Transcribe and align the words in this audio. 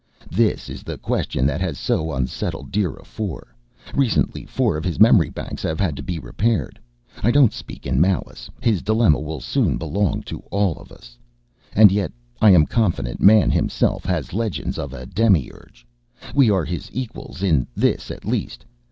This 0.31 0.67
is 0.67 0.81
the 0.81 0.97
question 0.97 1.45
that 1.45 1.61
has 1.61 1.77
so 1.77 2.11
unsettled 2.11 2.71
DIRA 2.71 3.03
IV. 3.03 3.43
Recently 3.93 4.45
four 4.45 4.75
of 4.75 4.83
his 4.83 4.99
memory 4.99 5.29
banks 5.29 5.61
have 5.61 5.79
had 5.79 5.95
to 5.95 6.01
be 6.01 6.17
repaired. 6.17 6.79
I 7.21 7.29
don't 7.29 7.53
speak 7.53 7.85
in 7.85 8.01
malice. 8.01 8.49
His 8.63 8.81
dilemma 8.81 9.19
will 9.19 9.41
soon 9.41 9.77
belong 9.77 10.23
to 10.23 10.39
all 10.49 10.73
of 10.79 10.91
us. 10.91 11.19
And 11.75 11.91
yet 11.91 12.11
I 12.41 12.49
am 12.49 12.65
confident. 12.65 13.21
Man 13.21 13.51
himself 13.51 14.03
has 14.05 14.33
legends 14.33 14.79
of 14.79 14.91
a 14.91 15.05
Demi 15.05 15.51
urge. 15.53 15.85
We 16.33 16.49
are 16.49 16.65
his 16.65 16.89
equals 16.91 17.43
in 17.43 17.67
this 17.75 18.09
at 18.09 18.25
least. 18.25 18.65